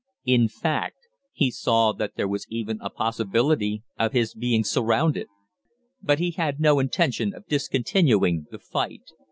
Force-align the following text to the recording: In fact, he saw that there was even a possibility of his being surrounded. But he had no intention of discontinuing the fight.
In 0.25 0.47
fact, 0.47 0.97
he 1.31 1.51
saw 1.51 1.91
that 1.91 2.15
there 2.15 2.27
was 2.27 2.47
even 2.49 2.79
a 2.81 2.89
possibility 2.89 3.83
of 3.99 4.13
his 4.13 4.33
being 4.33 4.63
surrounded. 4.63 5.27
But 6.01 6.17
he 6.17 6.31
had 6.31 6.59
no 6.59 6.79
intention 6.79 7.35
of 7.35 7.45
discontinuing 7.45 8.47
the 8.49 8.57
fight. 8.57 9.11